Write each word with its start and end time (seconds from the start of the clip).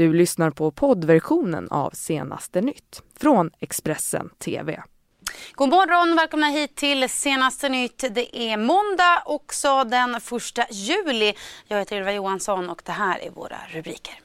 Du 0.00 0.12
lyssnar 0.12 0.50
på 0.50 0.70
poddversionen 0.70 1.68
av 1.70 1.90
Senaste 1.90 2.60
nytt 2.60 3.02
från 3.18 3.50
Expressen 3.58 4.30
TV. 4.38 4.82
God 5.52 5.68
morgon, 5.68 6.16
välkomna 6.16 6.46
hit 6.46 6.76
till 6.76 7.08
senaste 7.08 7.68
nytt. 7.68 8.04
Det 8.10 8.38
är 8.38 8.56
måndag 8.56 9.22
också 9.26 9.84
den 9.84 10.14
1 10.14 10.22
juli. 10.70 11.34
Jag 11.66 11.78
heter 11.78 11.96
Ylva 11.96 12.12
Johansson 12.12 12.70
och 12.70 12.82
det 12.84 12.92
här 12.92 13.18
är 13.18 13.30
våra 13.30 13.56
rubriker. 13.68 14.20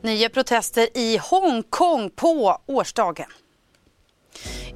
Nya 0.00 0.28
protester 0.28 0.88
i 0.94 1.16
Hongkong 1.16 2.10
på 2.10 2.60
årsdagen. 2.66 3.30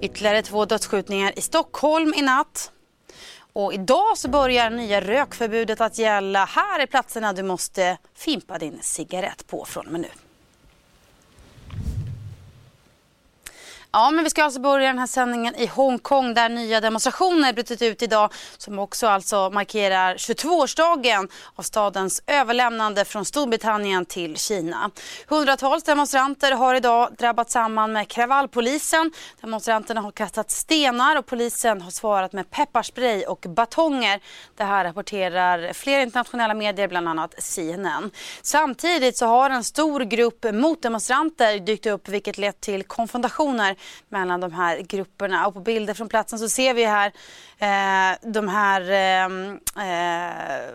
Ytterligare 0.00 0.43
två 0.43 0.64
dödsskjutningar 0.64 1.39
i 1.39 1.41
Stockholm 1.41 2.14
i 2.16 2.23
natt. 2.23 2.73
Och 3.57 3.75
idag 3.75 4.18
så 4.18 4.29
börjar 4.29 4.70
nya 4.70 5.00
rökförbudet 5.00 5.80
att 5.80 5.98
gälla. 5.98 6.45
Här 6.45 6.80
är 6.80 6.86
platserna 6.86 7.32
du 7.32 7.43
måste 7.43 7.98
fimpa 8.14 8.59
din 8.59 8.79
cigarett 8.82 9.46
på 9.46 9.64
från 9.64 9.86
och 9.86 9.93
med 9.93 10.00
nu. 10.00 10.09
Ja, 13.93 14.11
men 14.11 14.25
vi 14.25 14.31
ska 14.31 14.45
alltså 14.45 14.61
börja 14.61 14.87
den 14.87 14.99
här 14.99 15.07
sändningen 15.07 15.55
i 15.55 15.67
Hongkong 15.67 16.35
där 16.35 16.49
nya 16.49 16.81
demonstrationer 16.81 17.53
brutit 17.53 17.83
ut 17.83 18.03
idag 18.03 18.33
som 18.59 18.79
också 18.79 19.07
alltså 19.07 19.51
markerar 19.51 20.15
22-årsdagen 20.15 21.29
av 21.55 21.62
stadens 21.62 22.23
överlämnande 22.27 23.05
från 23.05 23.25
Storbritannien 23.25 24.05
till 24.05 24.37
Kina. 24.37 24.91
Hundratals 25.29 25.85
demonstranter 25.85 26.53
har 26.53 26.75
idag 26.75 27.15
drabbat 27.19 27.51
samman 27.51 27.93
med 27.93 28.09
kravallpolisen. 28.09 29.12
Demonstranterna 29.41 30.01
har 30.01 30.11
kastat 30.11 30.51
stenar 30.51 31.19
och 31.19 31.27
polisen 31.27 31.81
har 31.81 31.91
svarat 31.91 32.33
med 32.33 32.51
pepparspray 32.51 33.25
och 33.25 33.47
batonger. 33.48 34.21
Det 34.57 34.65
här 34.65 34.84
rapporterar 34.84 35.73
flera 35.73 36.03
internationella 36.03 36.55
medier, 36.55 36.89
bland 36.89 37.09
annat 37.09 37.34
CNN. 37.39 38.11
Samtidigt 38.43 39.17
så 39.17 39.27
har 39.27 39.51
en 39.51 39.65
stor 39.65 40.01
grupp 40.01 40.45
motdemonstranter 40.53 41.59
dykt 41.59 41.87
upp 41.87 42.09
vilket 42.09 42.39
lett 42.39 42.61
till 42.61 42.84
konfrontationer 42.84 43.75
mellan 44.08 44.41
de 44.41 44.52
här 44.52 44.78
grupperna. 44.78 45.46
Och 45.46 45.55
på 45.55 45.60
bilder 45.60 45.94
från 45.94 46.08
platsen 46.08 46.38
så 46.38 46.48
ser 46.48 46.74
vi 46.74 46.84
här 46.84 47.12
eh, 47.58 48.19
de 48.32 48.48
här 48.48 48.91
ehm, 48.91 49.60
eh, 49.77 50.56
eh, 50.56 50.74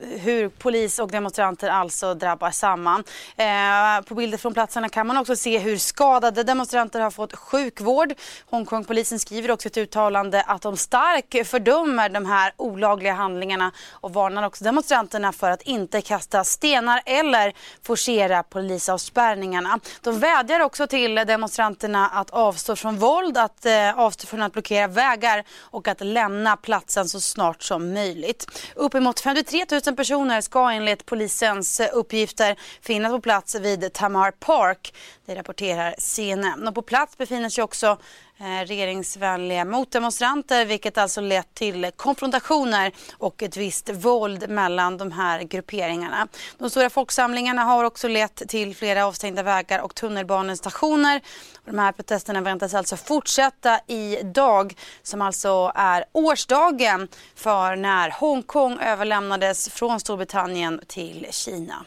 hur 0.00 0.48
polis 0.48 0.98
och 0.98 1.10
demonstranter 1.10 1.68
alltså 1.68 2.14
drabbar 2.14 2.50
samman. 2.50 3.04
Eh, 3.36 4.04
på 4.04 4.14
bilder 4.14 4.38
från 4.38 4.54
platserna 4.54 4.88
kan 4.88 5.06
man 5.06 5.16
också 5.16 5.36
se 5.36 5.58
hur 5.58 5.76
skadade 5.76 6.42
demonstranter 6.42 7.00
har 7.00 7.10
fått 7.10 7.34
sjukvård. 7.34 8.14
Hongkongpolisen 8.50 9.18
skriver 9.18 9.50
också 9.50 9.68
ett 9.68 9.76
uttalande 9.76 10.42
att 10.42 10.62
de 10.62 10.76
starkt 10.76 11.48
fördömer 11.48 12.08
de 12.08 12.26
här 12.26 12.52
olagliga 12.56 13.12
handlingarna 13.12 13.72
och 13.90 14.12
varnar 14.12 14.42
också 14.42 14.64
demonstranterna 14.64 15.32
för 15.32 15.50
att 15.50 15.62
inte 15.62 16.00
kasta 16.00 16.44
stenar 16.44 17.02
eller 17.06 17.52
forcera 17.82 18.42
polisavspärrningarna. 18.42 19.80
De 20.00 20.18
vädjar 20.18 20.60
också 20.60 20.86
till 20.86 21.14
demonstranterna 21.14 22.08
att 22.08 22.30
avstå 22.30 22.76
från 22.76 22.98
våld, 22.98 23.38
att 23.38 23.66
eh, 23.66 23.98
avstå 23.98 24.26
från 24.26 24.42
att 24.42 24.52
blockera 24.52 24.86
vägar 24.86 25.44
och 25.58 25.88
att 25.88 26.00
lämna 26.00 26.56
platsen 26.56 27.08
så 27.08 27.20
snart 27.20 27.62
som 27.62 27.92
möjligt. 27.92 28.46
Uppemot 28.74 29.20
53 29.20 29.66
000 29.86 29.93
personer 29.94 30.40
ska 30.40 30.70
enligt 30.70 31.06
polisens 31.06 31.80
uppgifter 31.92 32.56
finnas 32.80 33.12
på 33.12 33.20
plats 33.20 33.54
vid 33.54 33.92
Tamar 33.92 34.30
Park. 34.30 34.94
Det 35.26 35.34
rapporterar 35.34 35.94
CNN. 35.98 36.68
Och 36.68 36.74
på 36.74 36.82
plats 36.82 37.18
befinner 37.18 37.48
sig 37.48 37.64
också 37.64 37.98
Eh, 38.44 38.66
regeringsvänliga 38.66 39.64
motdemonstranter 39.64 40.64
vilket 40.64 40.98
alltså 40.98 41.20
lett 41.20 41.54
till 41.54 41.90
konfrontationer 41.96 42.92
och 43.18 43.42
ett 43.42 43.56
visst 43.56 43.90
våld 43.90 44.48
mellan 44.48 44.98
de 44.98 45.12
här 45.12 45.42
grupperingarna. 45.42 46.28
De 46.58 46.70
stora 46.70 46.90
folksamlingarna 46.90 47.62
har 47.62 47.84
också 47.84 48.08
lett 48.08 48.42
till 48.48 48.76
flera 48.76 49.06
avstängda 49.06 49.42
vägar 49.42 49.80
och 49.80 49.94
tunnelbanestationer. 49.94 51.20
De 51.64 51.78
här 51.78 51.92
protesterna 51.92 52.40
väntas 52.40 52.74
alltså 52.74 52.96
fortsätta 52.96 53.80
idag 53.86 54.74
som 55.02 55.22
alltså 55.22 55.72
är 55.74 56.04
årsdagen 56.12 57.08
för 57.34 57.76
när 57.76 58.10
Hongkong 58.10 58.78
överlämnades 58.80 59.68
från 59.68 60.00
Storbritannien 60.00 60.80
till 60.86 61.26
Kina. 61.30 61.84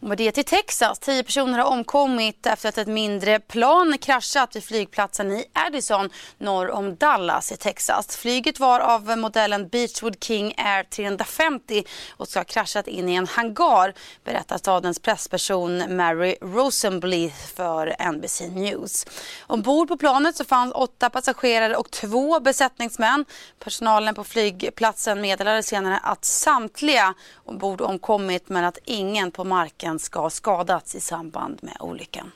Och 0.00 0.16
det 0.16 0.32
till 0.32 0.44
Texas. 0.44 0.98
Tio 0.98 1.22
personer 1.22 1.58
har 1.58 1.70
omkommit 1.70 2.46
efter 2.46 2.68
att 2.68 2.78
ett 2.78 2.88
mindre 2.88 3.40
plan 3.40 3.98
kraschat 3.98 4.56
vid 4.56 4.64
flygplatsen 4.64 5.32
i 5.32 5.44
Addison 5.52 6.10
norr 6.38 6.70
om 6.70 6.96
Dallas 6.96 7.52
i 7.52 7.56
Texas. 7.56 8.16
Flyget 8.16 8.60
var 8.60 8.80
av 8.80 9.18
modellen 9.18 9.68
Beachwood 9.68 10.24
King 10.24 10.54
Air 10.56 10.82
350 10.82 11.84
och 12.16 12.28
ska 12.28 12.38
ha 12.38 12.44
kraschat 12.44 12.88
in 12.88 13.08
i 13.08 13.14
en 13.14 13.26
hangar 13.26 13.94
berättar 14.24 14.58
stadens 14.58 14.98
pressperson 14.98 15.96
Mary 15.96 16.36
Rosenblythe 16.40 17.54
för 17.56 18.12
NBC 18.12 18.40
News. 18.40 19.06
Ombord 19.46 19.88
på 19.88 19.96
planet 19.96 20.36
så 20.36 20.44
fanns 20.44 20.72
åtta 20.74 21.10
passagerare 21.10 21.76
och 21.76 21.90
två 21.90 22.40
besättningsmän. 22.40 23.24
Personalen 23.58 24.14
på 24.14 24.24
flygplatsen 24.24 25.20
meddelade 25.20 25.62
senare 25.62 25.98
att 26.02 26.24
samtliga 26.24 27.14
ombord 27.44 27.80
omkommit 27.80 28.48
men 28.48 28.64
att 28.64 28.78
ingen 28.84 29.30
på 29.30 29.44
marken 29.44 29.87
trafiken 29.88 29.98
ska 29.98 30.20
ha 30.20 30.30
skadats 30.30 30.94
i 30.94 31.00
samband 31.00 31.58
med 31.62 31.76
olyckan. 31.80 32.32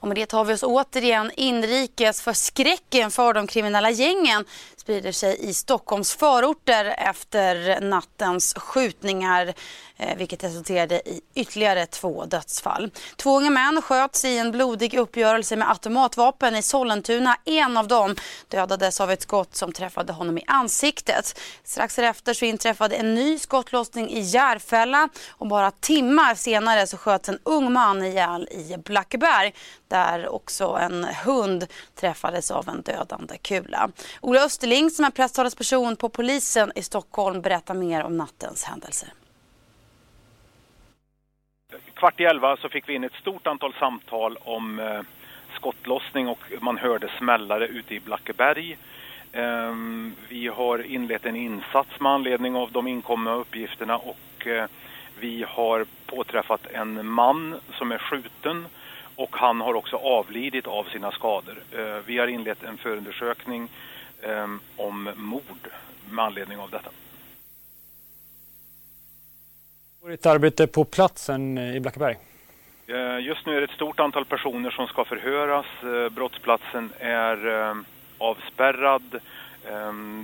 Och 0.00 0.08
med 0.08 0.16
det 0.16 0.26
tar 0.26 0.44
vi 0.44 0.54
oss 0.54 0.62
återigen 0.62 1.30
inrikes 1.36 2.22
för 2.22 2.32
skräcken 2.32 3.10
för 3.10 3.34
de 3.34 3.46
kriminella 3.46 3.90
gängen 3.90 4.44
sprider 4.76 5.12
sig 5.12 5.36
i 5.48 5.54
Stockholms 5.54 6.14
förorter 6.14 6.94
efter 6.98 7.80
nattens 7.80 8.54
skjutningar 8.54 9.54
Eh, 9.96 10.16
vilket 10.16 10.44
resulterade 10.44 11.08
i 11.08 11.20
ytterligare 11.34 11.86
två 11.86 12.24
dödsfall. 12.24 12.90
Två 13.16 13.36
unga 13.36 13.50
män 13.50 13.82
sköts 13.82 14.24
i 14.24 14.38
en 14.38 14.52
blodig 14.52 14.94
uppgörelse 14.94 15.56
med 15.56 15.70
automatvapen 15.70 16.56
i 16.56 16.62
Sollentuna. 16.62 17.36
En 17.44 17.76
av 17.76 17.88
dem 17.88 18.16
dödades 18.48 19.00
av 19.00 19.10
ett 19.10 19.22
skott 19.22 19.56
som 19.56 19.72
träffade 19.72 20.12
honom 20.12 20.38
i 20.38 20.44
ansiktet. 20.46 21.40
Strax 21.64 21.96
därefter 21.96 22.34
så 22.34 22.44
inträffade 22.44 22.96
en 22.96 23.14
ny 23.14 23.38
skottlossning 23.38 24.10
i 24.10 24.20
Järfälla 24.20 25.08
och 25.30 25.46
bara 25.46 25.70
timmar 25.70 26.34
senare 26.34 26.86
så 26.86 26.96
sköts 26.96 27.28
en 27.28 27.38
ung 27.42 27.72
man 27.72 28.02
ihjäl 28.02 28.48
i 28.50 28.76
Blackeberg 28.76 29.54
där 29.88 30.28
också 30.28 30.78
en 30.80 31.04
hund 31.24 31.66
träffades 31.94 32.50
av 32.50 32.68
en 32.68 32.82
dödande 32.82 33.38
kula. 33.38 33.90
Ola 34.20 34.44
Österling 34.44 34.90
som 34.90 35.04
är 35.04 35.10
presstalesperson 35.10 35.96
på 35.96 36.08
polisen 36.08 36.72
i 36.74 36.82
Stockholm 36.82 37.42
berättar 37.42 37.74
mer 37.74 38.04
om 38.04 38.16
nattens 38.16 38.64
händelser. 38.64 39.12
Kvart 42.04 42.20
i 42.20 42.24
elva 42.24 42.56
så 42.56 42.68
fick 42.68 42.88
vi 42.88 42.94
in 42.94 43.04
ett 43.04 43.14
stort 43.14 43.46
antal 43.46 43.72
samtal 43.72 44.36
om 44.40 44.78
eh, 44.78 45.00
skottlossning 45.54 46.28
och 46.28 46.38
man 46.60 46.78
hörde 46.78 47.08
smällare 47.18 47.66
ute 47.66 47.94
i 47.94 48.00
Blackeberg. 48.00 48.76
Eh, 49.32 49.74
vi 50.28 50.48
har 50.48 50.86
inlett 50.86 51.26
en 51.26 51.36
insats 51.36 52.00
med 52.00 52.12
anledning 52.12 52.56
av 52.56 52.72
de 52.72 52.86
inkomna 52.86 53.34
uppgifterna 53.34 53.96
och 53.96 54.46
eh, 54.46 54.66
vi 55.20 55.44
har 55.48 55.86
påträffat 56.06 56.66
en 56.66 57.06
man 57.06 57.60
som 57.72 57.92
är 57.92 57.98
skjuten 57.98 58.66
och 59.16 59.36
han 59.36 59.60
har 59.60 59.74
också 59.74 59.96
avlidit 59.96 60.66
av 60.66 60.84
sina 60.84 61.10
skador. 61.10 61.62
Eh, 61.72 61.98
vi 62.06 62.18
har 62.18 62.26
inlett 62.26 62.62
en 62.62 62.76
förundersökning 62.76 63.68
eh, 64.22 64.48
om 64.76 65.10
mord 65.16 65.68
med 66.10 66.24
anledning 66.24 66.58
av 66.58 66.70
detta. 66.70 66.90
Ett 70.10 70.26
arbete 70.26 70.66
på 70.66 70.84
platsen 70.84 71.58
i 71.58 71.80
Blackeberg? 71.80 72.16
Eh, 72.86 73.18
just 73.26 73.46
nu 73.46 73.56
är 73.56 73.60
det 73.60 73.64
ett 73.64 73.70
stort 73.70 74.00
antal 74.00 74.24
personer 74.24 74.70
som 74.70 74.86
ska 74.86 75.04
förhöras. 75.04 75.66
Brottsplatsen 76.10 76.92
är 76.98 77.38
avspärrad. 78.18 79.20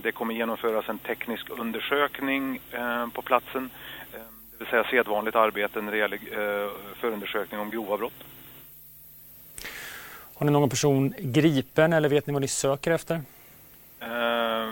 Det 0.02 0.12
kommer 0.12 0.34
genomföras 0.34 0.88
en 0.88 0.98
teknisk 0.98 1.50
undersökning 1.50 2.60
på 3.12 3.22
platsen. 3.22 3.70
Det 4.12 4.58
vill 4.58 4.66
säga 4.66 4.84
sedvanligt 4.84 5.36
arbete 5.36 5.80
när 5.80 5.92
det 5.92 5.98
gäller 5.98 6.18
förundersökning 6.94 7.60
om 7.60 7.70
grova 7.70 7.96
brott. 7.96 8.24
Har 10.34 10.46
ni 10.46 10.52
någon 10.52 10.70
person 10.70 11.14
gripen 11.18 11.92
eller 11.92 12.08
vet 12.08 12.26
ni 12.26 12.32
vad 12.32 12.42
ni 12.42 12.48
söker 12.48 12.90
efter? 12.90 13.20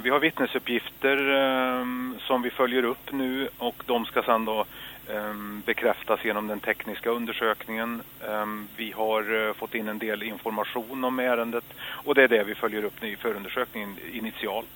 Vi 0.03 0.11
har 0.11 0.21
vittnesuppgifter 0.21 1.31
um, 1.31 2.19
som 2.21 2.43
vi 2.43 2.51
följer 2.51 2.85
upp 2.85 3.13
nu 3.13 3.49
och 3.59 3.83
de 3.87 4.05
ska 4.05 4.23
sedan 4.23 4.45
då 4.45 4.65
Ehm, 5.15 5.63
bekräftas 5.67 6.25
genom 6.25 6.47
den 6.47 6.61
tekniska 6.61 7.11
undersökningen. 7.11 8.03
Ehm, 8.29 8.69
vi 8.77 8.93
har 8.93 9.49
eh, 9.49 9.55
fått 9.55 9.75
in 9.75 9.89
en 9.89 9.99
del 9.99 10.23
information 10.23 11.05
om 11.05 11.19
ärendet 11.19 11.65
och 11.81 12.15
det 12.15 12.23
är 12.23 12.29
det 12.29 12.45
vi 12.45 12.55
följer 12.55 12.85
upp 12.85 13.03
nu 13.03 13.09
i 13.09 13.17
förundersökningen 13.17 13.97
initialt. 14.13 14.69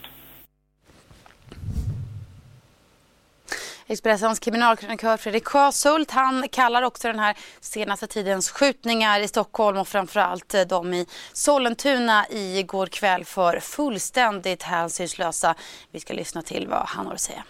Expressens 3.87 4.38
kriminalkrönikör 4.38 5.17
Fredrik 5.17 5.44
Sjöshult 5.44 6.11
han 6.11 6.49
kallar 6.49 6.82
också 6.82 7.08
den 7.08 7.19
här 7.19 7.37
senaste 7.61 8.06
tidens 8.06 8.50
skjutningar 8.50 9.20
i 9.20 9.29
Stockholm 9.29 9.79
och 9.79 9.88
framförallt 9.88 10.55
eh, 10.55 10.62
de 10.62 10.94
i 10.94 11.06
Sollentuna 11.32 12.26
igår 12.31 12.87
kväll 12.87 13.25
för 13.25 13.61
fullständigt 13.61 14.62
hänsynslösa. 14.62 15.55
Vi 15.90 16.00
ska 16.00 16.14
lyssna 16.14 16.43
till 16.43 16.69
vad 16.69 16.88
han 16.88 17.06
har 17.06 17.14
att 17.14 17.20
säga. 17.20 17.44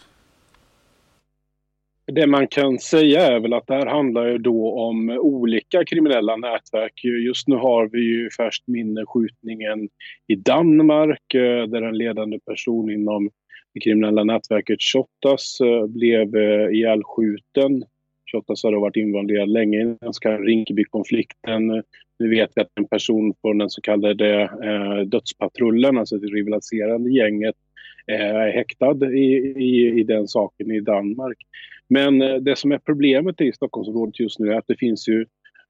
Det 2.07 2.27
man 2.27 2.49
kan 2.49 2.79
säga 2.79 3.27
är 3.27 3.41
väl 3.41 3.53
att 3.53 3.67
det 3.67 3.75
här 3.75 3.87
handlar 3.87 4.27
ju 4.27 4.39
då 4.39 4.73
om 4.73 5.11
olika 5.11 5.85
kriminella 5.85 6.37
nätverk. 6.37 7.05
Just 7.05 7.49
nu 7.49 7.57
har 7.57 7.89
vi 7.89 8.01
ju 8.01 8.31
färskt 8.31 8.69
minne 8.69 9.07
skjutningen 9.07 9.89
i 10.27 10.35
Danmark 10.35 11.35
eh, 11.35 11.67
där 11.67 11.83
en 11.83 11.99
ledande 11.99 12.39
person 12.39 12.91
inom 12.91 13.31
det 13.75 13.81
kriminella 13.81 14.25
nätverket 14.25 14.83
Shottaz 14.83 15.61
eh, 15.61 15.87
blev 15.87 16.37
eh, 16.37 16.69
ihjälskjuten. 16.71 17.85
Shottaz 18.33 18.65
har 18.65 18.73
då 18.73 18.81
varit 18.81 18.97
involverad 18.97 19.49
länge 19.49 19.81
i 19.81 19.85
den 19.85 20.13
så 20.13 20.21
kallade 20.21 20.45
Rinkeby-konflikten. 20.45 21.67
Nu 22.19 22.31
vet 22.31 22.51
vi 22.55 22.61
att 22.61 22.71
en 22.75 22.89
person 22.89 23.35
från 23.41 23.59
den 23.59 23.71
så 23.71 23.81
kallade 23.81 24.51
dödspatrullen, 25.07 25.99
alltså 25.99 26.17
det 26.17 26.27
rivaliserande 26.27 27.11
gänget, 27.11 27.55
är 28.07 28.51
häktad 28.51 29.07
i, 29.13 29.35
i, 29.57 30.01
i 30.01 30.03
den 30.03 30.29
saken 30.29 30.71
i 30.71 30.81
Danmark. 30.81 31.39
Men 31.89 32.23
eh, 32.23 32.37
det 32.37 32.57
som 32.57 32.73
är 32.73 32.79
problemet 32.79 33.41
i 33.41 33.53
Stockholmsområdet 33.53 34.21
just 34.21 34.39
nu 34.39 34.53
är 34.53 34.59
att 34.59 34.67
det 34.69 34.79
finns 34.79 35.09
ju 35.09 35.27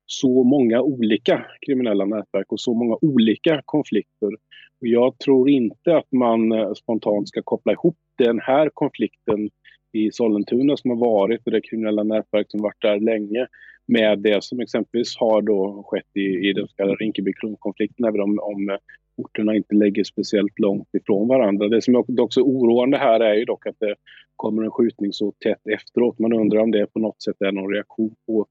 så 0.06 0.44
många 0.44 0.80
olika 0.82 1.46
kriminella 1.66 2.04
nätverk 2.04 2.52
och 2.52 2.60
så 2.60 2.74
många 2.74 2.96
olika 3.00 3.62
konflikter. 3.64 4.32
Och 4.80 4.86
jag 4.86 5.18
tror 5.18 5.50
inte 5.50 5.96
att 5.96 6.12
man 6.12 6.52
eh, 6.52 6.72
spontant 6.72 7.28
ska 7.28 7.42
koppla 7.42 7.72
ihop 7.72 7.96
den 8.18 8.40
här 8.40 8.70
konflikten 8.74 9.50
i 9.92 10.12
Sollentuna 10.12 10.76
som 10.76 10.90
har 10.90 10.98
varit 10.98 11.46
och 11.46 11.52
det 11.52 11.60
kriminella 11.60 12.02
nätverk 12.02 12.46
som 12.50 12.62
varit 12.62 12.82
där 12.82 13.00
länge 13.00 13.46
med 13.86 14.18
det 14.18 14.44
som 14.44 14.60
exempelvis 14.60 15.16
har 15.16 15.42
då 15.42 15.82
skett 15.86 16.10
i, 16.14 16.48
i 16.48 16.52
den 16.52 16.68
så 16.68 16.76
kallade 16.76 16.96
Rinkeby-konflikten 16.96 18.04
även 18.04 18.20
om, 18.20 18.38
om 18.42 18.78
orterna 19.16 19.56
inte 19.56 19.74
ligger 19.74 20.04
speciellt 20.04 20.58
långt 20.58 20.88
ifrån 20.94 21.28
varandra. 21.28 21.68
Det 21.68 21.82
som 21.82 21.94
är 21.94 22.20
också 22.20 22.40
oroande 22.40 22.98
här 22.98 23.20
är 23.20 23.34
ju 23.34 23.44
dock 23.44 23.66
att 23.66 23.76
det 23.78 23.94
kommer 24.36 24.62
en 24.62 24.70
skjutning 24.70 25.12
så 25.12 25.32
tätt 25.44 25.66
efteråt. 25.66 26.18
Man 26.18 26.32
undrar 26.32 26.60
om 26.60 26.70
det 26.70 26.86
på 26.86 26.98
något 26.98 27.22
sätt 27.22 27.36
är 27.40 27.52
någon 27.52 27.72
reaktion 27.72 28.14
på, 28.26 28.46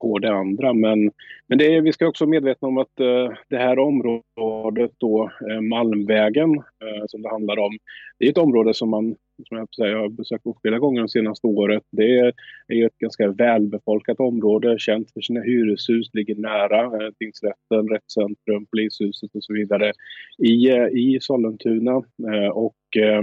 på 0.00 0.18
det 0.18 0.32
andra. 0.32 0.72
Men, 0.72 1.10
men 1.46 1.58
det 1.58 1.74
är, 1.74 1.80
vi 1.80 1.92
ska 1.92 2.06
också 2.06 2.24
vara 2.24 2.30
medvetna 2.30 2.68
om 2.68 2.78
att 2.78 3.00
eh, 3.00 3.30
det 3.48 3.56
här 3.56 3.78
området 3.78 4.92
då, 4.96 5.30
eh, 5.50 5.60
Malmvägen, 5.60 6.54
eh, 6.54 7.04
som 7.06 7.22
det 7.22 7.28
handlar 7.28 7.58
om, 7.58 7.78
det 8.18 8.26
är 8.26 8.30
ett 8.30 8.38
område 8.38 8.74
som 8.74 8.90
man 8.90 9.16
som 9.44 9.56
jag, 9.56 9.74
säga, 9.74 9.88
jag 9.88 9.98
har 9.98 10.08
besökt 10.08 10.44
flera 10.62 10.78
gånger 10.78 11.00
de 11.00 11.08
senaste 11.08 11.46
året. 11.46 11.82
Det 11.90 12.18
är, 12.18 12.32
är 12.68 12.86
ett 12.86 12.98
ganska 12.98 13.28
välbefolkat 13.28 14.20
område, 14.20 14.78
känt 14.78 15.12
för 15.12 15.20
sina 15.20 15.40
hyreshus, 15.40 16.14
ligger 16.14 16.34
nära 16.34 16.84
eh, 16.84 17.10
tingsrätten, 17.18 17.88
rättscentrum, 17.88 18.66
polishuset 18.66 19.30
och 19.34 19.44
så 19.44 19.52
vidare 19.52 19.92
i, 20.38 20.70
eh, 20.70 20.86
i 20.86 21.18
Sollentuna. 21.20 21.92
Eh, 22.32 22.48
och 22.48 22.96
eh, 22.96 23.22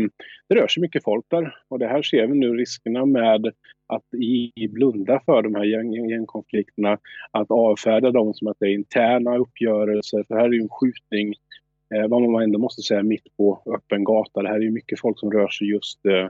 det 0.49 0.55
rör 0.55 0.67
sig 0.67 0.81
mycket 0.81 1.03
folk 1.03 1.25
där 1.29 1.55
och 1.67 1.79
det 1.79 1.87
här 1.87 2.01
ser 2.01 2.27
vi 2.27 2.39
nu 2.39 2.53
riskerna 2.53 3.05
med 3.05 3.51
att 3.87 4.13
i, 4.13 4.67
blunda 4.67 5.21
för 5.25 5.41
de 5.41 5.55
här 5.55 5.63
gäng, 5.63 6.09
gängkonflikterna, 6.09 6.97
att 7.31 7.51
avfärda 7.51 8.11
dem 8.11 8.33
som 8.33 8.47
att 8.47 8.57
det 8.59 8.65
är 8.65 8.73
interna 8.73 9.37
uppgörelser. 9.37 10.23
För 10.27 10.35
här 10.35 10.45
är 10.45 10.53
ju 10.53 10.61
en 10.61 10.69
skjutning 10.69 11.33
Eh, 11.95 12.07
vad 12.07 12.21
man 12.21 12.43
ändå 12.43 12.59
måste 12.59 12.81
säga 12.81 13.03
mitt 13.03 13.37
på 13.37 13.63
öppen 13.75 14.03
gata. 14.03 14.41
Det 14.41 14.49
här 14.49 14.55
är 14.55 14.61
ju 14.61 14.71
mycket 14.71 14.99
folk 14.99 15.19
som 15.19 15.31
rör 15.31 15.47
sig 15.47 15.69
just, 15.69 16.05
eh, 16.05 16.27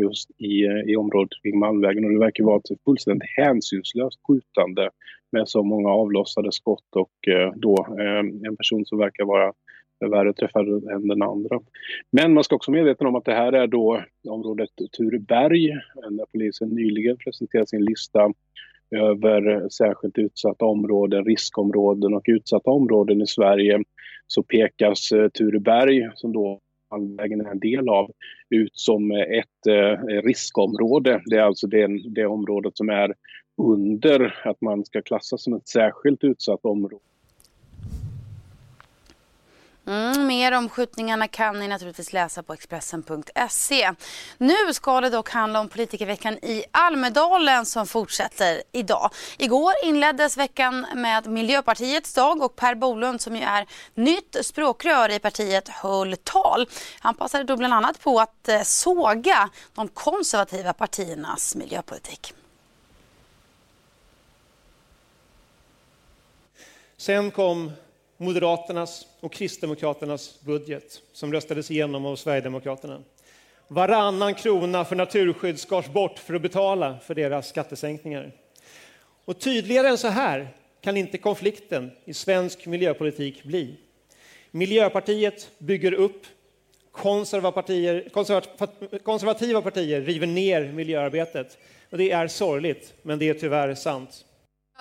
just 0.00 0.30
i, 0.40 0.64
eh, 0.64 0.80
i 0.86 0.96
området 0.96 1.42
kring 1.42 1.58
Malmvägen 1.58 2.04
och 2.04 2.10
det 2.10 2.18
verkar 2.18 2.44
vara 2.44 2.56
ett 2.56 2.84
fullständigt 2.84 3.28
hänsynslöst 3.36 4.18
skjutande 4.28 4.90
med 5.32 5.48
så 5.48 5.62
många 5.62 5.90
avlossade 5.90 6.52
skott 6.52 6.96
och 6.96 7.28
eh, 7.28 7.52
då 7.56 7.86
eh, 7.98 8.48
en 8.48 8.56
person 8.56 8.86
som 8.86 8.98
verkar 8.98 9.24
vara 9.24 9.52
värre 10.10 10.32
träffad 10.32 10.68
än 10.68 11.08
den 11.08 11.22
andra. 11.22 11.60
Men 12.12 12.34
man 12.34 12.44
ska 12.44 12.56
också 12.56 12.70
vara 12.70 12.80
medveten 12.80 13.06
om 13.06 13.14
att 13.14 13.24
det 13.24 13.34
här 13.34 13.52
är 13.52 13.66
då 13.66 14.02
området 14.28 14.70
Tureberg 14.96 15.70
eh, 15.70 16.10
där 16.10 16.26
polisen 16.32 16.68
nyligen 16.68 17.16
presenterade 17.16 17.66
sin 17.66 17.84
lista 17.84 18.32
över 18.90 19.68
särskilt 19.68 20.18
utsatta 20.18 20.64
områden, 20.64 21.24
riskområden 21.24 22.14
och 22.14 22.24
utsatta 22.26 22.70
områden 22.70 23.22
i 23.22 23.26
Sverige 23.26 23.82
så 24.28 24.42
pekas 24.42 25.12
eh, 25.12 25.28
Tureberg, 25.28 26.10
som 26.14 26.32
då 26.32 26.60
Malmvägen 26.90 27.40
är 27.40 27.50
en 27.50 27.58
del 27.58 27.88
av, 27.88 28.10
ut 28.50 28.72
som 28.74 29.10
eh, 29.10 29.18
ett 29.18 29.66
eh, 29.68 30.22
riskområde. 30.22 31.22
Det 31.26 31.36
är 31.36 31.42
alltså 31.42 31.66
det, 31.66 31.88
det 32.14 32.26
området 32.26 32.76
som 32.76 32.88
är 32.88 33.14
under 33.62 34.34
att 34.44 34.60
man 34.60 34.84
ska 34.84 35.02
klassas 35.02 35.42
som 35.42 35.54
ett 35.54 35.68
särskilt 35.68 36.24
utsatt 36.24 36.64
område. 36.64 37.04
Mm, 39.88 40.26
mer 40.26 40.52
om 40.52 40.68
skjutningarna 40.68 41.28
kan 41.28 41.58
ni 41.58 41.68
naturligtvis 41.68 42.12
läsa 42.12 42.42
på 42.42 42.52
Expressen.se. 42.52 43.92
Nu 44.38 44.72
ska 44.72 45.00
det 45.00 45.10
dock 45.10 45.30
handla 45.30 45.60
om 45.60 45.68
politikerveckan 45.68 46.34
i 46.34 46.64
Almedalen 46.70 47.66
som 47.66 47.86
fortsätter 47.86 48.62
idag. 48.72 49.10
Igår 49.38 49.72
inleddes 49.84 50.36
veckan 50.36 50.86
med 50.94 51.26
Miljöpartiets 51.26 52.14
dag 52.14 52.42
och 52.42 52.56
Per 52.56 52.74
Bolund 52.74 53.20
som 53.20 53.36
ju 53.36 53.42
är 53.42 53.66
nytt 53.94 54.36
språkrör 54.42 55.08
i 55.08 55.18
partiet 55.18 55.68
höll 55.68 56.16
tal. 56.16 56.68
Han 57.00 57.14
passade 57.14 57.44
då 57.44 57.56
bland 57.56 57.74
annat 57.74 58.00
på 58.00 58.20
att 58.20 58.48
eh, 58.48 58.62
såga 58.62 59.50
de 59.74 59.88
konservativa 59.88 60.72
partiernas 60.72 61.54
miljöpolitik. 61.54 62.34
Sen 66.96 67.30
kom 67.30 67.72
Moderaternas 68.20 69.06
och 69.20 69.32
Kristdemokraternas 69.32 70.40
budget 70.40 71.02
som 71.12 71.32
röstades 71.32 71.70
igenom 71.70 72.06
av 72.06 72.16
Sverigedemokraterna. 72.16 73.02
Varannan 73.68 74.34
krona 74.34 74.84
för 74.84 74.96
naturskydd 74.96 75.60
skars 75.60 75.86
bort 75.86 76.18
för 76.18 76.34
att 76.34 76.42
betala 76.42 76.98
för 76.98 77.14
deras 77.14 77.48
skattesänkningar. 77.48 78.32
Och 79.24 79.40
tydligare 79.40 79.88
än 79.88 79.98
så 79.98 80.08
här 80.08 80.48
kan 80.80 80.96
inte 80.96 81.18
konflikten 81.18 81.90
i 82.04 82.14
svensk 82.14 82.66
miljöpolitik 82.66 83.44
bli. 83.44 83.76
Miljöpartiet 84.50 85.50
bygger 85.58 85.92
upp, 85.92 86.26
konservativa 86.92 89.62
partier, 89.62 90.00
river 90.00 90.26
ner 90.26 90.72
miljöarbetet. 90.72 91.58
Och 91.90 91.98
det 91.98 92.10
är 92.10 92.28
sorgligt, 92.28 92.94
men 93.02 93.18
det 93.18 93.28
är 93.28 93.34
tyvärr 93.34 93.74
sant. 93.74 94.24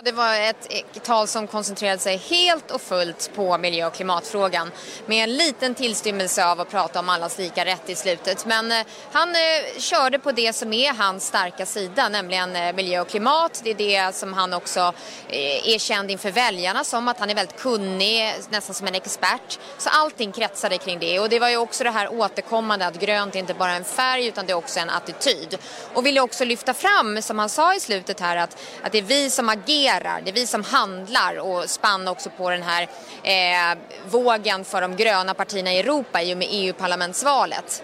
Det 0.04 0.12
var 0.12 0.36
ett 0.36 0.68
e- 0.70 0.84
tal 1.04 1.28
som 1.28 1.48
koncentrerade 1.48 2.00
sig 2.00 2.18
helt 2.18 2.72
och 2.72 2.82
fullt 2.82 3.32
på 3.36 3.58
miljö 3.58 3.88
och 3.88 3.94
klimatfrågan 3.94 4.72
med 5.06 5.24
en 5.24 5.38
liten 5.38 5.76
tillstymmelse 5.76 6.46
av 6.46 6.60
att 6.60 6.70
prata 6.70 7.00
om 7.00 7.10
allas 7.10 7.38
lika 7.38 7.66
rätt 7.66 7.90
i 7.90 7.96
slutet. 7.96 8.46
Men 8.46 8.72
eh, 8.72 8.86
han 9.12 9.30
eh, 9.30 9.80
körde 9.80 10.20
på 10.20 10.32
det 10.32 10.54
som 10.54 10.74
är 10.74 10.94
hans 10.94 11.28
starka 11.28 11.66
sida, 11.66 12.10
nämligen 12.10 12.56
eh, 12.56 12.76
miljö 12.76 13.02
och 13.02 13.10
klimat. 13.10 13.62
Det 13.64 13.70
är 13.70 13.76
det 13.76 14.16
som 14.16 14.34
han 14.34 14.54
också 14.54 14.94
är 15.30 15.80
känd 15.80 16.12
inför 16.12 16.32
väljarna 16.32 16.84
som, 16.84 17.08
att 17.08 17.20
han 17.20 17.30
är 17.30 17.36
väldigt 17.36 17.60
kunnig, 17.60 18.34
nästan 18.50 18.76
som 18.76 18.88
en 18.88 18.96
expert. 18.96 19.60
Så 19.78 19.90
allting 19.90 20.32
kretsade 20.32 20.78
kring 20.78 21.00
det 21.00 21.20
och 21.20 21.30
det 21.30 21.40
var 21.40 21.50
ju 21.50 21.58
också 21.58 21.84
det 21.84 21.92
här 21.92 22.14
återkommande 22.14 22.88
att 22.88 23.00
grönt 23.00 23.36
är 23.36 23.40
inte 23.40 23.54
bara 23.54 23.72
en 23.72 23.86
färg 23.86 24.26
utan 24.26 24.46
det 24.46 24.52
är 24.52 24.58
också 24.58 24.80
en 24.80 24.90
attityd. 24.90 25.58
Och 25.94 26.06
ville 26.06 26.22
också 26.22 26.46
lyfta 26.46 26.74
fram, 26.74 27.22
som 27.22 27.40
han 27.40 27.50
sa 27.50 27.76
i 27.76 27.80
slutet 27.80 28.20
här, 28.20 28.38
att, 28.38 28.58
att 28.84 28.92
det 28.92 28.98
är 28.98 29.02
vi 29.02 29.30
som 29.30 29.50
agerar 29.50 29.87
agerar. 29.88 30.22
Det 30.22 30.32
är 30.32 30.34
vi 30.34 30.48
som 30.48 30.64
handlar 30.64 31.40
och 31.40 31.70
spann 31.70 32.08
också 32.08 32.30
på 32.30 32.50
den 32.50 32.64
här 32.64 32.88
eh, 33.24 33.78
vågen 34.10 34.66
för 34.66 34.82
de 34.82 34.96
gröna 34.96 35.34
partierna 35.34 35.74
i 35.74 35.80
Europa 35.80 36.22
i 36.22 36.34
och 36.34 36.38
med 36.38 36.48
EU-parlamentsvalet. 36.52 37.84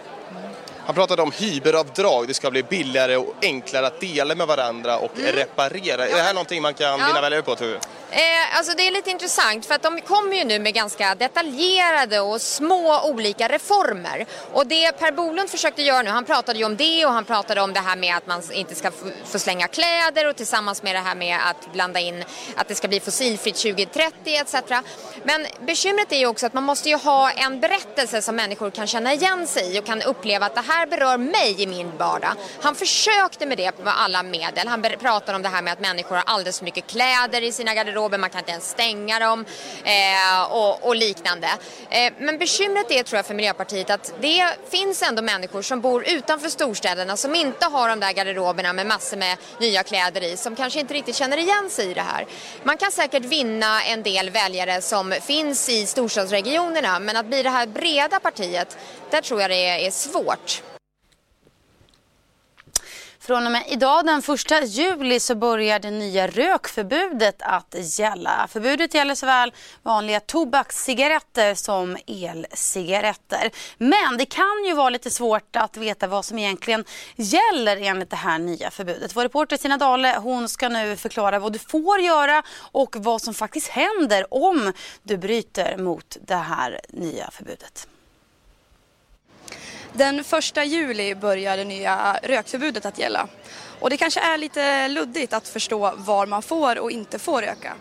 Han 0.86 0.94
pratade 0.94 1.22
om 1.22 1.32
hyberavdrag, 1.32 2.28
det 2.28 2.34
ska 2.34 2.50
bli 2.50 2.62
billigare 2.62 3.16
och 3.16 3.34
enklare 3.42 3.86
att 3.86 4.00
dela 4.00 4.34
med 4.34 4.46
varandra 4.46 4.98
och 4.98 5.18
mm. 5.18 5.32
reparera. 5.32 6.06
Är 6.06 6.16
det 6.16 6.22
här 6.22 6.34
någonting 6.34 6.62
man 6.62 6.74
kan 6.74 7.00
ja. 7.00 7.06
vinna 7.06 7.20
väljare 7.20 7.42
på 7.42 7.54
tror 7.54 7.68
du? 7.68 7.78
Eh, 8.10 8.56
alltså 8.56 8.76
det 8.76 8.86
är 8.86 8.90
lite 8.90 9.10
intressant 9.10 9.66
för 9.66 9.74
att 9.74 9.82
de 9.82 10.00
kommer 10.00 10.36
ju 10.36 10.44
nu 10.44 10.58
med 10.58 10.74
ganska 10.74 11.14
detaljerade 11.14 12.20
och 12.20 12.40
små 12.40 13.10
olika 13.10 13.48
reformer. 13.48 14.26
Och 14.52 14.66
det 14.66 14.92
Per 14.98 15.12
Bolund 15.12 15.50
försökte 15.50 15.82
göra 15.82 16.02
nu, 16.02 16.10
han 16.10 16.24
pratade 16.24 16.58
ju 16.58 16.64
om 16.64 16.76
det 16.76 17.06
och 17.06 17.12
han 17.12 17.24
pratade 17.24 17.60
om 17.60 17.72
det 17.72 17.80
här 17.80 17.96
med 17.96 18.16
att 18.16 18.26
man 18.26 18.42
inte 18.52 18.74
ska 18.74 18.90
få 19.24 19.38
slänga 19.38 19.68
kläder 19.68 20.28
och 20.28 20.36
tillsammans 20.36 20.82
med 20.82 20.94
det 20.94 21.00
här 21.00 21.14
med 21.14 21.38
att 21.50 21.72
blanda 21.72 22.00
in 22.00 22.24
att 22.56 22.68
det 22.68 22.74
ska 22.74 22.88
bli 22.88 23.00
fossilfritt 23.00 23.56
2030 23.56 24.12
etc. 24.24 24.54
Men 25.22 25.46
bekymret 25.66 26.12
är 26.12 26.18
ju 26.18 26.26
också 26.26 26.46
att 26.46 26.54
man 26.54 26.64
måste 26.64 26.88
ju 26.88 26.96
ha 26.96 27.30
en 27.30 27.60
berättelse 27.60 28.22
som 28.22 28.36
människor 28.36 28.70
kan 28.70 28.86
känna 28.86 29.12
igen 29.14 29.46
sig 29.46 29.76
i 29.76 29.80
och 29.80 29.86
kan 29.86 30.02
uppleva 30.02 30.46
att 30.46 30.54
det 30.54 30.64
här 30.68 30.73
här 30.74 30.86
berör 30.86 31.18
mig 31.18 31.62
i 31.62 31.66
min 31.66 31.96
vardag. 31.98 32.32
Han 32.60 32.74
försökte 32.74 33.46
med 33.46 33.58
det 33.58 33.78
med 33.84 34.00
alla 34.00 34.22
medel. 34.22 34.68
Han 34.68 34.82
pratade 34.82 35.36
om 35.36 35.42
det 35.42 35.48
här 35.48 35.62
med 35.62 35.72
att 35.72 35.80
människor 35.80 36.16
har 36.16 36.24
alldeles 36.26 36.58
för 36.58 36.64
mycket 36.64 36.86
kläder 36.86 37.42
i 37.42 37.52
sina 37.52 37.74
garderober 37.74 37.94
garderober, 37.94 38.18
man 38.18 38.30
kan 38.30 38.38
inte 38.38 38.52
ens 38.52 38.70
stänga 38.70 39.18
dem 39.18 39.44
eh, 39.84 40.52
och, 40.52 40.86
och, 40.86 40.96
liknande. 40.96 41.48
Eh, 41.90 42.12
men 42.18 42.38
bekymret 42.38 42.90
är 42.90 43.02
tror 43.02 43.18
jag 43.18 43.26
för 43.26 43.34
Miljöpartiet 43.34 43.90
att 43.90 44.14
det 44.20 44.46
finns 44.70 45.02
ändå 45.02 45.22
människor 45.22 45.62
som 45.62 45.80
bor 45.80 46.08
utanför 46.08 46.48
storstäderna 46.48 47.16
som 47.16 47.34
inte 47.34 47.66
har 47.66 47.88
de 47.88 48.00
där 48.00 48.12
garderoberna 48.12 48.72
med 48.72 48.86
massor 48.86 49.16
med 49.16 49.36
nya 49.60 49.82
kläder 49.82 50.22
i 50.24 50.36
som 50.36 50.56
kanske 50.56 50.80
inte 50.80 50.94
riktigt 50.94 51.16
känner 51.16 51.36
igen 51.36 51.70
sig 51.70 51.90
i 51.90 51.94
det 51.94 52.00
här. 52.00 52.26
Man 52.62 52.76
kan 52.76 52.92
säkert 52.92 53.24
vinna 53.24 53.82
en 53.82 54.02
del 54.02 54.30
väljare 54.30 54.80
som 54.80 55.14
finns 55.22 55.68
i 55.68 55.86
storstadsregionerna 55.86 56.98
men 56.98 57.16
att 57.16 57.26
bli 57.26 57.42
det 57.42 57.50
här 57.50 57.66
breda 57.66 58.20
partiet, 58.20 58.76
där 59.14 59.20
tror 59.20 59.40
jag 59.40 59.50
det 59.50 59.86
är 59.86 59.90
svårt. 59.90 60.62
Från 63.20 63.46
och 63.46 63.52
med 63.52 63.64
idag 63.68 64.06
den 64.06 64.18
1 64.18 64.68
juli 64.68 65.20
så 65.20 65.34
börjar 65.34 65.78
det 65.78 65.90
nya 65.90 66.26
rökförbudet 66.26 67.36
att 67.42 67.98
gälla. 67.98 68.48
Förbudet 68.50 68.94
gäller 68.94 69.14
såväl 69.14 69.52
vanliga 69.82 70.20
tobakscigaretter 70.20 71.54
som 71.54 71.96
elcigaretter. 72.06 73.50
Men 73.78 74.16
det 74.18 74.26
kan 74.26 74.64
ju 74.66 74.74
vara 74.74 74.90
lite 74.90 75.10
svårt 75.10 75.56
att 75.56 75.76
veta 75.76 76.06
vad 76.06 76.24
som 76.24 76.38
egentligen 76.38 76.84
gäller 77.16 77.76
enligt 77.76 78.10
det 78.10 78.16
här 78.16 78.38
nya 78.38 78.70
förbudet. 78.70 79.16
Vår 79.16 79.22
reporter 79.22 79.56
Tina 79.56 79.76
Dale 79.76 80.16
hon 80.22 80.48
ska 80.48 80.68
nu 80.68 80.96
förklara 80.96 81.38
vad 81.38 81.52
du 81.52 81.58
får 81.58 82.00
göra 82.00 82.42
och 82.72 82.96
vad 82.98 83.22
som 83.22 83.34
faktiskt 83.34 83.68
händer 83.68 84.34
om 84.34 84.72
du 85.02 85.16
bryter 85.16 85.76
mot 85.76 86.16
det 86.20 86.34
här 86.34 86.80
nya 86.88 87.30
förbudet. 87.30 87.88
Den 89.96 90.20
1 90.20 90.66
juli 90.66 91.14
börjar 91.14 91.56
det 91.56 91.64
nya 91.64 92.16
rökförbudet 92.22 92.86
att 92.86 92.98
gälla. 92.98 93.28
Och 93.80 93.90
det 93.90 93.96
kanske 93.96 94.20
är 94.20 94.38
lite 94.38 94.88
luddigt 94.88 95.32
att 95.32 95.48
förstå 95.48 95.92
var 95.96 96.26
man 96.26 96.42
får 96.42 96.78
och 96.78 96.90
inte 96.90 97.18
får 97.18 97.42
röka. 97.42 97.72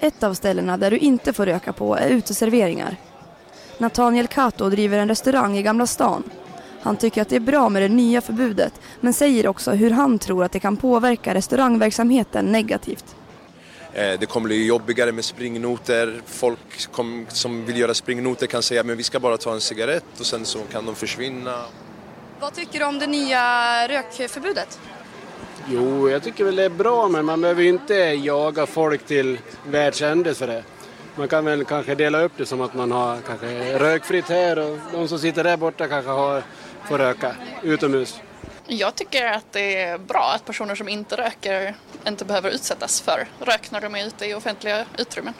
Ett 0.00 0.22
av 0.22 0.34
ställena 0.34 0.76
där 0.76 0.90
du 0.90 0.98
inte 0.98 1.32
får 1.32 1.46
röka 1.46 1.72
på 1.72 1.96
är 1.96 2.08
uteserveringar. 2.08 2.96
Nathaniel 3.78 4.26
Kato 4.26 4.70
driver 4.70 4.98
en 4.98 5.08
restaurang 5.08 5.56
i 5.56 5.62
Gamla 5.62 5.86
stan. 5.86 6.30
Han 6.82 6.96
tycker 6.96 7.22
att 7.22 7.28
det 7.28 7.36
är 7.36 7.40
bra 7.40 7.68
med 7.68 7.82
det 7.82 7.88
nya 7.88 8.20
förbudet 8.20 8.80
men 9.00 9.12
säger 9.12 9.46
också 9.46 9.70
hur 9.70 9.90
han 9.90 10.18
tror 10.18 10.44
att 10.44 10.52
det 10.52 10.60
kan 10.60 10.76
påverka 10.76 11.34
restaurangverksamheten 11.34 12.52
negativt. 12.52 13.16
Eh, 13.92 14.18
det 14.20 14.26
kommer 14.26 14.46
bli 14.46 14.66
jobbigare 14.66 15.12
med 15.12 15.24
springnoter. 15.24 16.20
Folk 16.26 16.58
som 17.28 17.64
vill 17.66 17.78
göra 17.78 17.94
springnoter 17.94 18.46
kan 18.46 18.62
säga 18.62 18.84
men 18.84 18.96
vi 18.96 19.02
ska 19.02 19.20
bara 19.20 19.36
ta 19.36 19.52
en 19.52 19.60
cigarett 19.60 20.20
och 20.20 20.26
sen 20.26 20.44
så 20.44 20.58
kan 20.72 20.86
de 20.86 20.94
försvinna. 20.94 21.64
Vad 22.40 22.54
tycker 22.54 22.78
du 22.78 22.84
om 22.84 22.98
det 22.98 23.06
nya 23.06 23.88
rökförbudet? 23.88 24.80
Jo, 25.70 26.10
jag 26.10 26.22
tycker 26.22 26.44
väl 26.44 26.56
det 26.56 26.64
är 26.64 26.68
bra 26.68 27.08
men 27.08 27.24
man 27.24 27.40
behöver 27.40 27.62
inte 27.62 27.94
jaga 27.94 28.66
folk 28.66 29.06
till 29.06 29.38
världsändes 29.66 30.38
för 30.38 30.46
det. 30.46 30.64
Man 31.14 31.28
kan 31.28 31.44
väl 31.44 31.64
kanske 31.64 31.94
dela 31.94 32.22
upp 32.22 32.32
det 32.36 32.46
som 32.46 32.60
att 32.60 32.74
man 32.74 32.92
har 32.92 33.20
kanske 33.26 33.78
rökfritt 33.78 34.28
här 34.28 34.58
och 34.58 34.78
de 34.92 35.08
som 35.08 35.18
sitter 35.18 35.44
där 35.44 35.56
borta 35.56 35.88
kanske 35.88 36.10
har, 36.10 36.42
får 36.88 36.98
röka 36.98 37.36
utomhus. 37.62 38.20
Jag 38.66 38.94
tycker 38.94 39.26
att 39.26 39.52
det 39.52 39.76
är 39.82 39.98
bra 39.98 40.32
att 40.34 40.44
personer 40.44 40.74
som 40.74 40.88
inte 40.88 41.16
röker 41.16 41.74
inte 42.06 42.24
behöver 42.24 42.50
utsättas 42.50 43.00
för 43.00 43.28
rök 43.40 43.70
när 43.70 43.80
de 43.80 43.94
är 43.94 44.06
ute 44.06 44.26
i 44.26 44.34
offentliga 44.34 44.84
utrymmen. 44.98 45.34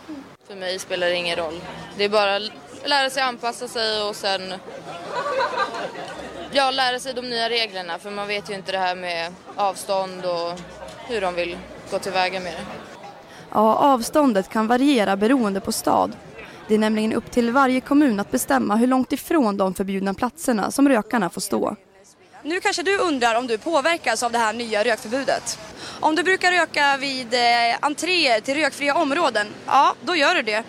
För 0.49 0.57
mig 0.57 0.79
spelar 0.79 1.07
det 1.07 1.15
ingen 1.15 1.37
roll. 1.37 1.61
Det 1.97 2.05
är 2.05 2.09
bara 2.09 2.37
att 2.37 2.43
lära 2.85 3.11
sig 3.11 3.23
anpassa 3.23 3.69
sig 3.69 4.03
och 4.03 4.17
sen 4.17 4.55
ja, 6.53 6.71
lära 6.71 6.99
sig 6.99 7.15
de 7.15 7.31
nya 7.31 7.49
reglerna 7.49 7.99
för 7.99 8.11
man 8.11 8.29
vet 8.29 8.51
ju 8.51 8.55
inte 8.55 8.73
det 8.73 8.79
här 8.79 8.97
med 8.97 9.35
avstånd 9.57 10.25
och 10.25 10.61
hur 11.07 11.21
de 11.21 11.35
vill 11.35 11.59
gå 11.91 11.99
tillväga 11.99 12.41
med 12.41 12.53
det. 12.53 12.65
Ja, 13.51 13.75
avståndet 13.75 14.49
kan 14.49 14.67
variera 14.67 15.17
beroende 15.17 15.61
på 15.61 15.73
stad. 15.73 16.17
Det 16.69 16.75
är 16.75 16.79
nämligen 16.79 17.13
upp 17.13 17.31
till 17.31 17.51
varje 17.51 17.81
kommun 17.81 18.21
att 18.21 18.31
bestämma 18.31 18.77
hur 18.77 18.87
långt 18.87 19.13
ifrån 19.13 19.57
de 19.57 19.75
förbjudna 19.75 20.15
platserna 20.15 20.71
som 20.71 20.89
rökarna 20.89 21.31
får 21.31 21.41
stå. 21.41 21.77
Nu 22.43 22.61
kanske 22.61 22.83
du 22.83 22.97
undrar 22.97 23.35
om 23.35 23.47
du 23.47 23.59
påverkas 23.59 24.23
av 24.23 24.33
det 24.33 24.39
här 24.39 24.53
nya 24.53 24.85
rökförbudet. 24.85 25.59
Om 26.01 26.15
du 26.15 26.23
brukar 26.23 26.53
röka 26.53 26.97
vid 26.97 27.35
eh, 27.35 27.41
entréer 27.81 28.41
till 28.41 28.55
rökfria 28.55 28.95
områden, 28.95 29.47
ja 29.67 29.95
då 30.05 30.17
gör 30.17 30.35
du 30.35 30.43
det. 30.43 30.63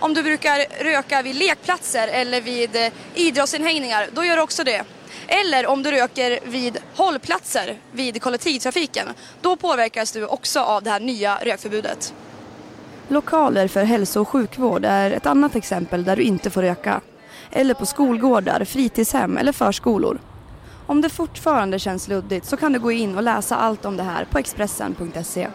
Om 0.00 0.14
du 0.14 0.22
brukar 0.22 0.84
röka 0.84 1.22
vid 1.22 1.36
lekplatser 1.36 2.08
eller 2.08 2.40
vid 2.40 2.76
eh, 2.76 2.92
idrottsinhängningar, 3.14 4.08
då 4.12 4.24
gör 4.24 4.36
du 4.36 4.42
också 4.42 4.64
det. 4.64 4.84
Eller 5.26 5.66
om 5.66 5.82
du 5.82 5.90
röker 5.90 6.38
vid 6.44 6.78
hållplatser 6.96 7.78
vid 7.92 8.22
kollektivtrafiken, 8.22 9.08
då 9.40 9.56
påverkas 9.56 10.12
du 10.12 10.26
också 10.26 10.60
av 10.60 10.82
det 10.82 10.90
här 10.90 11.00
nya 11.00 11.38
rökförbudet. 11.42 12.14
Lokaler 13.08 13.68
för 13.68 13.84
hälso 13.84 14.20
och 14.20 14.28
sjukvård 14.28 14.84
är 14.84 15.10
ett 15.10 15.26
annat 15.26 15.56
exempel 15.56 16.04
där 16.04 16.16
du 16.16 16.22
inte 16.22 16.50
får 16.50 16.62
röka. 16.62 17.00
Eller 17.50 17.74
på 17.74 17.86
skolgårdar, 17.86 18.64
fritidshem 18.64 19.38
eller 19.38 19.52
förskolor. 19.52 20.20
Om 20.88 21.00
det 21.00 21.08
fortfarande 21.08 21.78
känns 21.78 22.08
luddigt 22.08 22.46
så 22.46 22.56
kan 22.56 22.72
du 22.72 22.78
gå 22.78 22.92
in 22.92 23.16
och 23.16 23.22
läsa 23.22 23.56
allt 23.56 23.84
om 23.84 23.96
det 23.96 24.02
här 24.02 24.24
på 24.24 24.38
Expressen.se. 24.38 25.48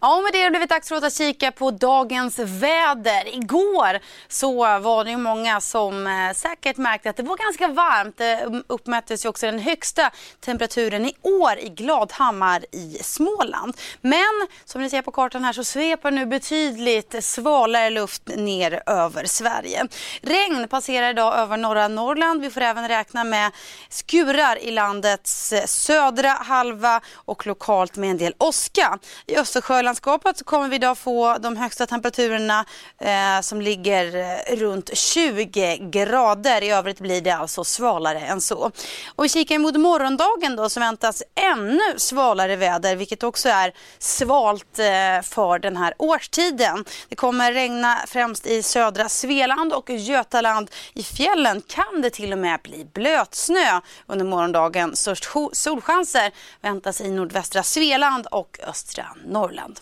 Ja, 0.00 0.20
med 0.20 0.32
det 0.32 0.38
har 0.38 0.44
det 0.44 0.50
blivit 0.50 0.70
dags 0.70 0.88
för 0.88 1.06
att 1.06 1.14
kika 1.14 1.52
på 1.52 1.70
dagens 1.70 2.38
väder. 2.38 3.34
Igår 3.34 3.98
så 4.28 4.78
var 4.78 5.04
det 5.04 5.10
ju 5.10 5.16
många 5.16 5.60
som 5.60 6.06
eh, 6.06 6.34
säkert 6.34 6.76
märkte 6.76 7.10
att 7.10 7.16
det 7.16 7.22
var 7.22 7.36
ganska 7.36 7.68
varmt. 7.68 8.20
Eh, 8.20 8.26
det 8.26 8.62
uppmättes 8.66 9.24
ju 9.24 9.28
också 9.28 9.46
den 9.46 9.58
högsta 9.58 10.10
temperaturen 10.40 11.06
i 11.06 11.16
år 11.22 11.58
i 11.58 11.68
Gladhammar 11.68 12.64
i 12.72 12.98
Småland. 13.02 13.76
Men 14.00 14.46
som 14.64 14.82
ni 14.82 14.90
ser 14.90 15.02
på 15.02 15.10
kartan 15.10 15.44
här 15.44 15.52
så 15.52 15.64
sveper 15.64 16.10
nu 16.10 16.26
betydligt 16.26 17.24
svalare 17.24 17.90
luft 17.90 18.22
ner 18.26 18.82
över 18.86 19.24
Sverige. 19.24 19.86
Regn 20.22 20.68
passerar 20.68 21.10
idag 21.10 21.38
över 21.38 21.56
norra 21.56 21.88
Norrland. 21.88 22.40
Vi 22.40 22.50
får 22.50 22.60
även 22.60 22.88
räkna 22.88 23.24
med 23.24 23.52
skurar 23.88 24.58
i 24.58 24.70
landets 24.70 25.52
eh, 25.52 25.64
södra 25.64 26.30
halva 26.30 27.00
och 27.14 27.46
lokalt 27.46 27.96
med 27.96 28.10
en 28.10 28.18
del 28.18 28.34
åska. 28.38 28.98
I 29.26 29.36
Östersjöland 29.36 29.87
landskapet 29.88 30.38
så 30.38 30.44
kommer 30.44 30.68
vi 30.68 30.76
idag 30.76 30.98
få 30.98 31.38
de 31.38 31.56
högsta 31.56 31.86
temperaturerna 31.86 32.64
eh, 33.00 33.40
som 33.40 33.60
ligger 33.60 34.16
eh, 34.16 34.56
runt 34.56 34.96
20 34.96 35.76
grader. 35.76 36.62
I 36.62 36.70
övrigt 36.70 37.00
blir 37.00 37.20
det 37.20 37.30
alltså 37.30 37.64
svalare 37.64 38.20
än 38.20 38.40
så. 38.40 38.70
Och 39.16 39.24
vi 39.24 39.28
kikar 39.28 39.58
mot 39.58 39.76
morgondagen 39.76 40.56
då 40.56 40.68
så 40.68 40.80
väntas 40.80 41.22
ännu 41.34 41.80
svalare 41.96 42.56
väder 42.56 42.96
vilket 42.96 43.22
också 43.22 43.48
är 43.48 43.72
svalt 43.98 44.78
eh, 44.78 45.22
för 45.22 45.58
den 45.58 45.76
här 45.76 45.94
årstiden. 45.98 46.84
Det 47.08 47.16
kommer 47.16 47.52
regna 47.52 47.98
främst 48.06 48.46
i 48.46 48.62
södra 48.62 49.08
Svealand 49.08 49.72
och 49.72 49.90
Götaland. 49.90 50.70
I 50.94 51.02
fjällen 51.02 51.62
kan 51.66 52.02
det 52.02 52.10
till 52.10 52.32
och 52.32 52.38
med 52.38 52.60
bli 52.62 52.86
blötsnö 52.94 53.80
under 54.06 54.24
morgondagen. 54.24 54.96
Störst 54.96 55.28
solchanser 55.52 56.32
väntas 56.60 57.00
i 57.00 57.10
nordvästra 57.10 57.62
Svealand 57.62 58.26
och 58.26 58.58
östra 58.62 59.06
Norrland. 59.26 59.77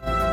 Mm, 0.00 0.27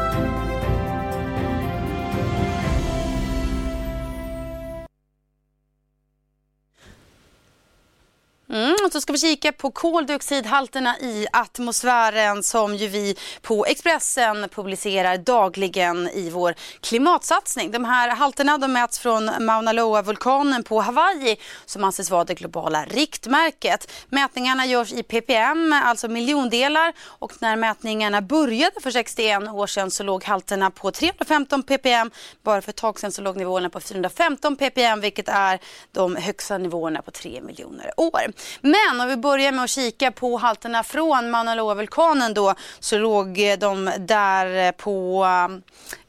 så 8.95 9.01
ska 9.01 9.13
vi 9.13 9.19
kika 9.19 9.51
på 9.51 9.71
koldioxidhalterna 9.71 10.99
i 10.99 11.27
atmosfären 11.31 12.43
som 12.43 12.75
ju 12.75 12.87
vi 12.87 13.15
på 13.41 13.65
Expressen 13.65 14.49
publicerar 14.49 15.17
dagligen 15.17 16.09
i 16.09 16.29
vår 16.29 16.55
klimatsatsning. 16.81 17.71
De 17.71 17.85
här 17.85 18.09
halterna 18.09 18.57
de 18.57 18.73
mäts 18.73 18.99
från 18.99 19.31
Mauna 19.39 19.73
Loa-vulkanen 19.73 20.63
på 20.63 20.81
Hawaii 20.81 21.37
som 21.65 21.83
anses 21.83 22.11
vara 22.11 22.23
det 22.23 22.33
globala 22.33 22.85
riktmärket. 22.85 23.91
Mätningarna 24.09 24.65
görs 24.65 24.93
i 24.93 25.03
ppm, 25.03 25.73
alltså 25.73 26.07
miljondelar 26.07 26.93
och 27.01 27.31
när 27.39 27.55
mätningarna 27.55 28.21
började 28.21 28.81
för 28.81 28.91
61 28.91 29.49
år 29.49 29.67
sedan 29.67 29.91
så 29.91 30.03
låg 30.03 30.23
halterna 30.23 30.71
på 30.71 30.91
315 30.91 31.63
ppm. 31.63 32.11
Bara 32.43 32.61
för 32.61 32.69
ett 32.69 32.75
tag 32.75 32.99
sedan 32.99 33.11
så 33.11 33.21
låg 33.21 33.37
nivåerna 33.37 33.69
på 33.69 33.79
415 33.79 34.55
ppm 34.55 35.01
vilket 35.01 35.29
är 35.29 35.59
de 35.91 36.15
högsta 36.15 36.57
nivåerna 36.57 37.01
på 37.01 37.11
3 37.11 37.41
miljoner 37.41 37.91
år. 37.97 38.21
Men 38.61 38.84
om 38.91 39.07
vi 39.07 39.17
börjar 39.17 39.51
med 39.51 39.63
att 39.63 39.69
kika 39.69 40.11
på 40.11 40.37
halterna 40.37 40.83
från 40.83 41.29
Mauna 41.29 41.55
Loa-vulkanen 41.55 42.33
då 42.33 42.53
så 42.79 42.97
låg 42.97 43.39
eh, 43.39 43.57
de 43.57 43.91
där 43.99 44.67
eh, 44.67 44.71
på 44.71 45.25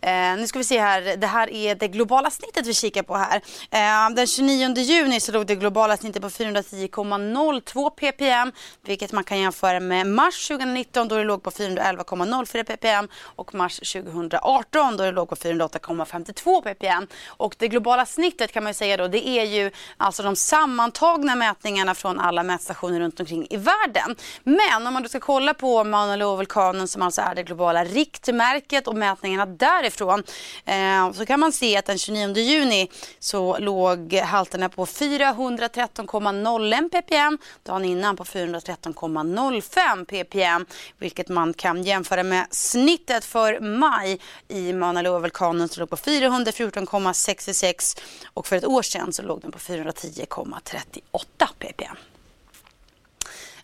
eh, 0.02 0.30
eh, 0.32 0.36
nu 0.38 0.46
ska 0.46 0.58
vi 0.58 0.64
se 0.64 0.80
här, 0.80 1.16
det 1.16 1.26
här 1.26 1.50
är 1.50 1.74
det 1.74 1.88
globala 1.88 2.30
snittet 2.30 2.66
vi 2.66 2.74
kikar 2.74 3.02
på 3.02 3.16
här. 3.16 3.40
Eh, 3.70 4.14
den 4.14 4.26
29 4.26 4.74
juni 4.76 5.20
så 5.20 5.32
låg 5.32 5.46
det 5.46 5.54
globala 5.54 5.96
snittet 5.96 6.22
på 6.22 6.28
410,02 6.28 7.90
ppm 7.90 8.52
vilket 8.84 9.12
man 9.12 9.24
kan 9.24 9.40
jämföra 9.40 9.80
med 9.80 10.06
mars 10.06 10.48
2019 10.48 11.08
då 11.08 11.16
det 11.16 11.24
låg 11.24 11.42
på 11.42 11.50
411,04 11.50 12.64
ppm 12.64 13.08
och 13.22 13.54
mars 13.54 13.92
2018 13.92 14.96
då 14.96 15.04
det 15.04 15.12
låg 15.12 15.28
på 15.28 15.36
408,52 15.36 16.62
ppm. 16.62 17.06
Och 17.26 17.54
det 17.58 17.68
globala 17.68 18.06
snittet 18.06 18.52
kan 18.52 18.64
man 18.64 18.74
säga 18.74 18.96
då 18.96 19.08
det 19.08 19.28
är 19.28 19.44
ju 19.44 19.70
alltså 19.96 20.22
de 20.22 20.36
sammantagna 20.36 21.34
mätningarna 21.34 21.94
från 21.94 22.20
alla 22.20 22.42
mätstationer 22.66 23.00
runt 23.00 23.20
omkring 23.20 23.46
i 23.50 23.56
världen. 23.56 24.16
Men 24.44 24.86
om 24.86 24.92
man 24.92 25.02
då 25.02 25.08
ska 25.08 25.20
kolla 25.20 25.54
på 25.54 25.84
Mauna 25.84 26.16
Loa-vulkanen 26.16 26.88
som 26.88 27.02
alltså 27.02 27.20
är 27.20 27.34
det 27.34 27.42
globala 27.42 27.84
riktmärket 27.84 28.88
och 28.88 28.96
mätningarna 28.96 29.46
därifrån 29.46 30.22
eh, 30.64 31.12
så 31.12 31.26
kan 31.26 31.40
man 31.40 31.52
se 31.52 31.76
att 31.76 31.84
den 31.84 31.98
29 31.98 32.36
juni 32.36 32.90
så 33.18 33.58
låg 33.58 34.14
halterna 34.14 34.68
på 34.68 34.86
413,01 34.86 36.88
ppm, 36.88 37.38
dagen 37.62 37.84
innan 37.84 38.16
på 38.16 38.24
413,05 38.24 40.04
ppm, 40.04 40.66
vilket 40.98 41.28
man 41.28 41.54
kan 41.54 41.82
jämföra 41.82 42.22
med 42.22 42.46
snittet 42.50 43.24
för 43.24 43.60
maj 43.60 44.20
i 44.48 44.72
Mauna 44.72 45.02
Loa-vulkanen 45.02 45.68
som 45.68 45.80
låg 45.80 45.90
på 45.90 45.96
414,66 45.96 48.00
och 48.34 48.46
för 48.46 48.56
ett 48.56 48.64
år 48.64 48.82
sedan 48.82 49.12
så 49.12 49.22
låg 49.22 49.40
den 49.40 49.52
på 49.52 49.58
410,38 49.58 51.46
ppm. 51.58 51.96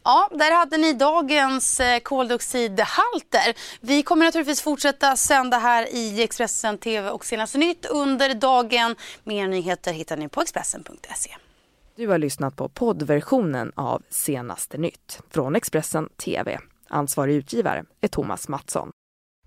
Ja, 0.04 0.28
där 0.30 0.56
hade 0.56 0.76
ni 0.76 0.92
dagens 0.92 1.80
eh, 1.80 1.99
koldioxidhalter. 2.00 3.54
Vi 3.80 4.02
kommer 4.02 4.25
naturligtvis 4.25 4.62
fortsätta 4.62 5.16
sända 5.16 5.59
här 5.59 5.94
i 5.94 6.23
Expressen 6.23 6.78
TV 6.78 7.11
och 7.11 7.25
Senaste 7.25 7.59
Nytt 7.59 7.87
under 7.87 8.35
dagen. 8.35 8.97
Mer 9.25 9.49
nyheter 9.49 9.92
hittar 9.92 10.16
ni 10.16 10.28
på 10.28 10.40
Expressen.se. 10.40 11.30
Du 11.97 12.09
har 12.09 12.18
lyssnat 12.18 12.56
på 12.56 12.68
poddversionen 12.68 13.73
av 13.76 14.02
Senaste 14.11 14.78
Nytt 14.78 15.21
från 15.30 15.56
Expressen 15.56 16.09
TV. 16.09 16.59
Ansvarig 16.88 17.35
utgivare 17.35 17.85
är 18.00 18.09
Thomas 18.09 18.49
Mattsson. 18.49 18.90